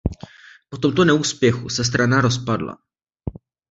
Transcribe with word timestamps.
Po 0.69 0.77
tomto 0.77 1.05
neúspěchu 1.05 1.69
se 1.69 1.83
strana 1.83 2.21
rozpadla. 2.21 2.77